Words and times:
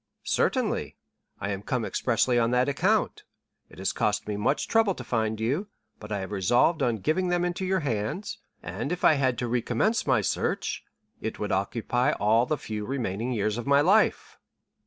"Certainly; 0.23 0.97
I 1.39 1.51
am 1.51 1.61
come 1.61 1.85
expressly 1.85 2.39
on 2.39 2.49
that 2.49 2.67
account; 2.67 3.21
it 3.69 3.77
has 3.77 3.93
cost 3.93 4.27
me 4.27 4.35
much 4.35 4.67
trouble 4.67 4.95
to 4.95 5.03
find 5.03 5.39
you, 5.39 5.67
but 5.99 6.11
I 6.11 6.21
had 6.21 6.31
resolved 6.31 6.81
on 6.81 6.95
giving 6.97 7.27
them 7.27 7.45
into 7.45 7.65
your 7.67 7.81
hands, 7.81 8.39
and 8.63 8.91
if 8.91 9.05
I 9.05 9.13
had 9.13 9.37
to 9.37 9.47
recommence 9.47 10.07
my 10.07 10.21
search, 10.21 10.83
it 11.21 11.37
would 11.37 11.51
occupy 11.51 12.13
all 12.13 12.47
the 12.47 12.57
few 12.57 12.83
remaining 12.83 13.31
years 13.31 13.59
of 13.59 13.67
my 13.67 13.81
life." 13.81 14.39